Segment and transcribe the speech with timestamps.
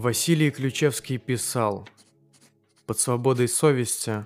[0.00, 1.86] Василий Ключевский писал
[2.86, 4.24] «Под свободой совести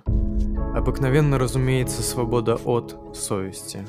[0.73, 3.85] обыкновенно разумеется свобода от совести».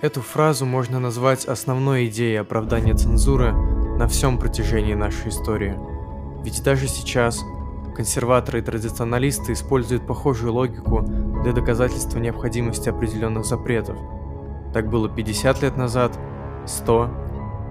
[0.00, 5.76] Эту фразу можно назвать основной идеей оправдания цензуры на всем протяжении нашей истории.
[6.44, 7.42] Ведь даже сейчас
[7.96, 11.00] консерваторы и традиционалисты используют похожую логику
[11.42, 13.98] для доказательства необходимости определенных запретов.
[14.72, 16.16] Так было 50 лет назад,
[16.64, 17.10] 100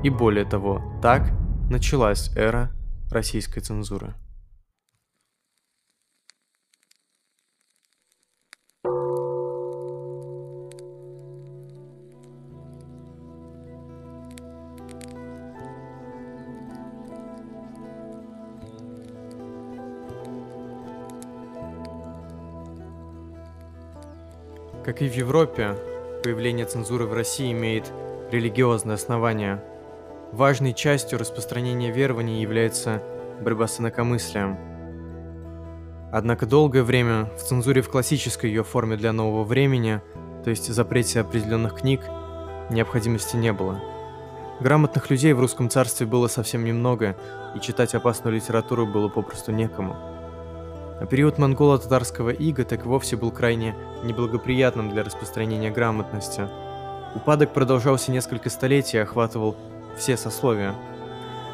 [0.03, 1.31] и более того, так
[1.73, 2.69] началась эра
[3.09, 4.13] российской цензуры.
[24.85, 25.75] Как и в Европе,
[26.23, 27.91] появление цензуры в России имеет
[28.31, 29.72] религиозное основание.
[30.33, 33.01] Важной частью распространения верований является
[33.41, 34.57] борьба с инакомыслием.
[36.11, 40.01] Однако долгое время в цензуре в классической ее форме для нового времени,
[40.43, 42.01] то есть запрете определенных книг,
[42.69, 43.79] необходимости не было.
[44.59, 47.15] Грамотных людей в русском царстве было совсем немного,
[47.55, 49.95] и читать опасную литературу было попросту некому–
[51.03, 53.75] а период монголо-татарского ига так вовсе был крайне
[54.05, 56.47] неблагоприятным для распространения грамотности.
[57.13, 59.57] Упадок продолжался несколько столетий и охватывал
[59.97, 60.75] все сословия.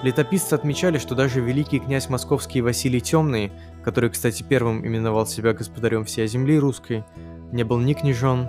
[0.02, 3.52] Летописцы отмечали, что даже великий князь московский Василий Темный,
[3.84, 7.04] который, кстати, первым именовал себя господарем всей земли русской,
[7.52, 8.48] не был ни княжон,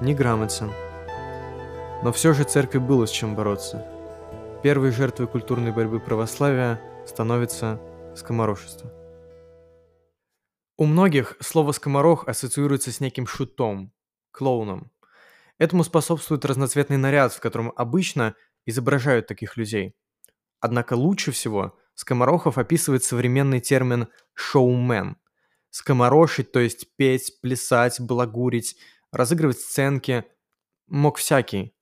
[0.00, 0.70] ни грамотен.
[2.04, 3.84] Но все же церкви было с чем бороться.
[4.62, 7.80] Первой жертвой культурной борьбы православия становится
[8.14, 8.92] скоморошество.
[10.78, 13.92] У многих слово «скоморох» ассоциируется с неким шутом,
[14.30, 14.90] клоуном.
[15.58, 18.34] Этому способствует разноцветный наряд, в котором обычно
[18.66, 19.94] изображают таких людей.
[20.60, 25.16] Однако лучше всего скоморохов описывает современный термин «шоумен».
[25.70, 28.76] Скоморошить, то есть петь, плясать, балагурить,
[29.12, 30.24] разыгрывать сценки
[30.86, 31.74] мог всякий.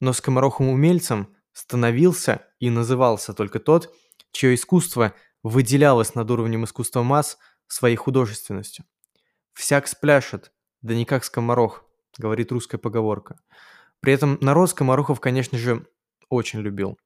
[0.00, 3.94] Но скоморохом-умельцем становился и назывался только тот,
[4.32, 7.36] чье искусство выделялось над уровнем искусства масс–
[7.68, 8.84] своей художественностью.
[9.52, 10.52] «Всяк спляшет,
[10.82, 11.84] да не как скоморох»,—
[12.18, 13.38] говорит русская поговорка.
[14.00, 15.86] При этом народ скоморохов, конечно же,
[16.28, 16.98] очень любил.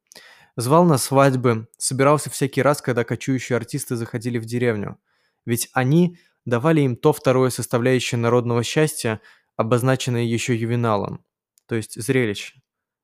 [0.56, 4.99] Звал на свадьбы, собирался всякий раз, когда кочующие артисты заходили в деревню.
[5.47, 9.21] Ведь они давали им то второе составляющее народного счастья,
[9.56, 11.25] обозначенное еще ювеналом,
[11.66, 12.61] то есть зрелище,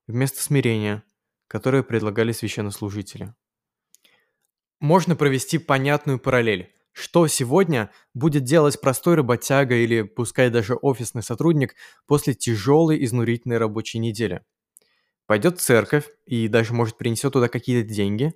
[0.07, 1.05] вместо смирения,
[1.47, 3.35] которое предлагали священнослужители.
[4.81, 6.73] Можно провести понятную параллель.
[6.93, 11.75] Что сегодня будет делать простой работяга или пускай даже офисный сотрудник
[12.07, 14.45] после тяжелой изнурительной рабочей недели?
[15.29, 18.35] Пойдет в церковь и даже может принесет туда какие-то деньги,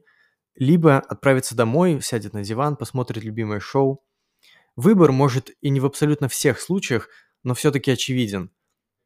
[0.55, 4.05] либо отправится домой, сядет на диван, посмотрит любимое шоу.
[4.77, 7.09] Выбор может и не в абсолютно всех случаях,
[7.43, 8.53] но все-таки очевиден.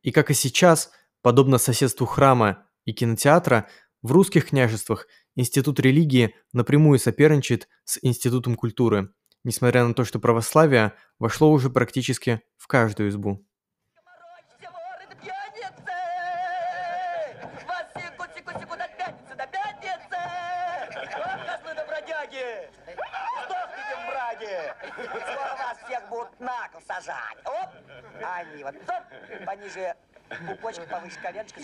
[0.02, 0.90] И как и сейчас,
[1.22, 3.68] подобно соседству храма и кинотеатра,
[4.02, 9.08] в русских княжествах институт религии напрямую соперничает с институтом культуры–
[9.46, 13.45] несмотря на то, что православие вошло уже практически в каждую избу.
[26.86, 27.38] Сажать.
[27.44, 27.70] Оп!
[28.22, 29.94] Они вот оп, пониже
[30.46, 31.60] пупочка, повыше коленочка.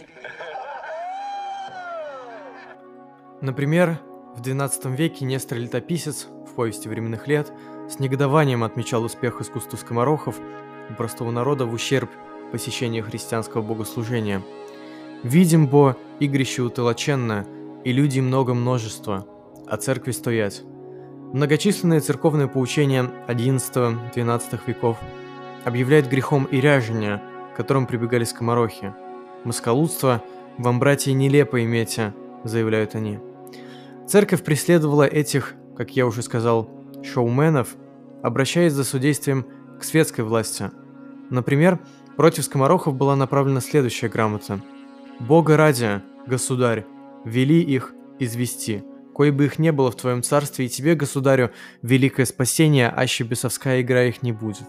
[3.40, 3.98] Например,
[4.34, 7.52] в XII веке Нестор Летописец в повести временных лет
[7.88, 10.38] с негодованием отмечал успех искусства скоморохов
[10.90, 12.10] у простого народа в ущерб
[12.52, 14.42] посещению христианского богослужения.
[15.22, 17.46] «Видим, бо, игрище утолоченно,
[17.84, 19.26] и люди много множества,
[19.66, 20.62] а церкви стоять».
[21.32, 24.98] Многочисленные церковные поучения XI-XII веков
[25.64, 27.22] объявляют грехом и ряжение,
[27.52, 28.94] к которым прибегали скоморохи.
[29.44, 30.22] «Москалудство
[30.58, 33.18] вам, братья, нелепо имейте»,— заявляют они.
[34.06, 36.70] Церковь преследовала этих как я уже сказал,
[37.02, 37.76] шоуменов,
[38.22, 39.46] обращаясь за судействием
[39.80, 40.70] к светской власти.
[41.30, 41.80] Например,
[42.16, 44.60] против скоморохов была направлена следующая грамота.
[45.18, 46.86] «Бога ради, государь,
[47.24, 51.50] вели их извести, кой бы их не было в твоем царстве, и тебе, государю,
[51.82, 54.66] великое спасение, аще бесовская игра их не будет»,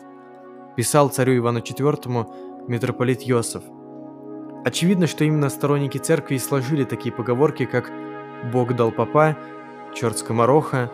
[0.75, 3.63] писал царю Ивану IV митрополит Йосиф.
[4.65, 7.91] Очевидно, что именно сторонники церкви и сложили такие поговорки, как
[8.51, 9.37] «Бог дал папа»,
[9.93, 10.91] черт скомороха,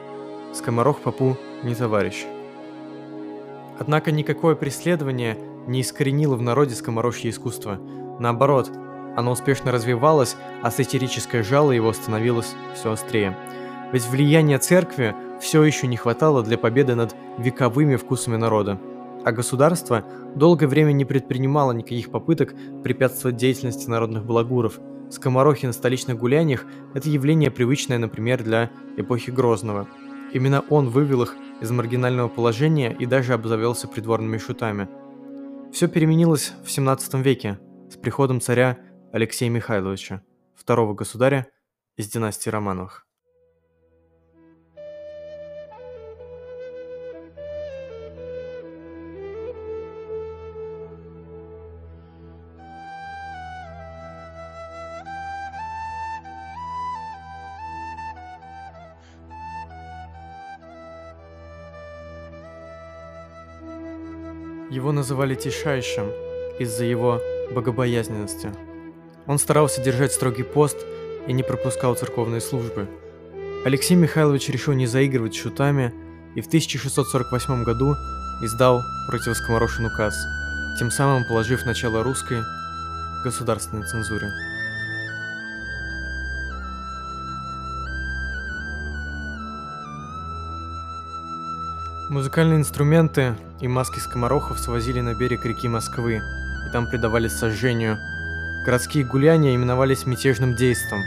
[0.53, 2.25] скоморох попу не товарищ.
[3.77, 5.37] Однако никакое преследование
[5.67, 7.79] не искоренило в народе скоморожье искусство.
[8.19, 8.71] Наоборот,
[9.15, 13.35] оно успешно развивалось, а сатирическое жало его становилось все острее.
[13.91, 18.79] Ведь влияния церкви все еще не хватало для победы над вековыми вкусами народа.
[19.25, 22.53] А государство долгое время не предпринимало никаких попыток
[22.83, 24.79] препятствовать деятельности народных благуров.
[25.09, 29.87] Скоморохи на столичных гуляниях– это явление привычное, например, для эпохи Грозного.
[30.33, 34.87] Именно он вывел их из маргинального положения и даже обзавелся придворными шутами.
[35.71, 37.59] Все переменилось в 17 веке
[37.89, 38.77] с приходом царя
[39.11, 40.21] Алексея Михайловича,
[40.53, 41.47] второго государя
[41.97, 43.07] из династии Романовых.
[64.69, 66.11] Его называли Тишайшим
[66.59, 67.19] из-за его
[67.51, 68.68] богобоязненности.
[69.29, 70.75] Он старался держать строгий пост
[71.27, 72.89] и не пропускал церковные службы.
[73.63, 75.93] Алексей Михайлович решил не заигрывать с шутами
[76.33, 77.93] и в 1648 году
[78.41, 80.15] издал против скоморошин указ,
[80.79, 82.41] тем самым положив начало русской
[83.23, 84.31] государственной цензуре.
[92.09, 97.99] Музыкальные инструменты и маски скоморохов свозили на берег реки Москвы, и там предавались сожжению.
[98.65, 101.01] Городские гуляния именовались мятежным действом.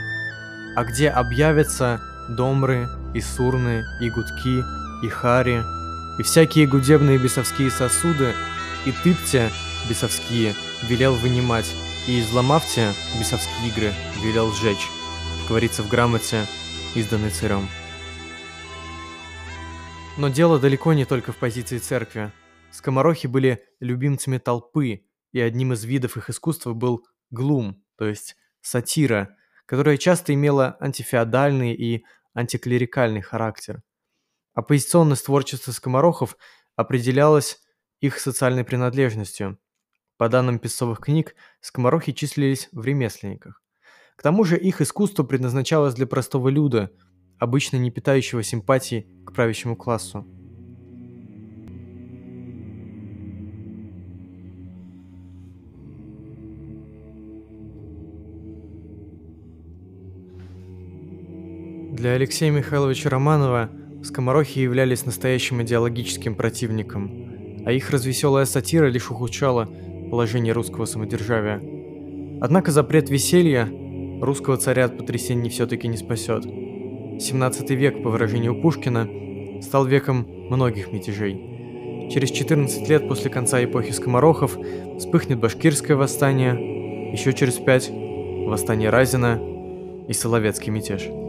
[0.75, 4.63] А где объявятся домры, и сурны, и гудки,
[5.03, 5.63] и хари,
[6.17, 8.33] и всякие гудебные бесовские сосуды,
[8.85, 9.51] и тыпте
[9.87, 10.55] бесовские
[10.87, 11.71] велел вынимать,
[12.07, 14.89] и изломавте бесовские игры велел сжечь,
[15.47, 16.47] говорится в грамоте,
[16.95, 17.67] изданной царем.
[20.17, 22.31] Но дело далеко не только в позиции церкви.
[22.71, 29.35] Скоморохи были любимцами толпы, и одним из видов их искусства был глум, то есть сатира,
[29.65, 33.83] которая часто имела антифеодальный и антиклерикальный характер.
[34.53, 36.37] Оппозиционность творчества скоморохов
[36.75, 37.59] определялась
[37.99, 39.59] их социальной принадлежностью.
[40.17, 43.61] По данным песцовых книг, скоморохи числились в ремесленниках.
[44.15, 46.91] К тому же их искусство предназначалось для простого люда–
[47.43, 50.25] обычно не питающего симпатии к правящему классу.
[62.03, 63.69] Для Алексея Михайловича Романова
[64.03, 69.69] скоморохи являлись настоящим идеологическим противником, а их развеселая сатира лишь ухудшала
[70.11, 71.61] положение русского самодержавия.
[72.41, 73.69] Однако запрет веселья
[74.21, 76.43] русского царя от потрясений все-таки не спасет.
[76.43, 79.07] 17 век, по выражению Пушкина,
[79.61, 82.09] стал веком многих мятежей.
[82.11, 84.57] Через 14 лет после конца эпохи скоморохов
[84.97, 87.89] вспыхнет башкирское восстание, еще через пять–
[88.45, 89.39] восстание Разина
[90.09, 91.22] и Соловецкий мятеж.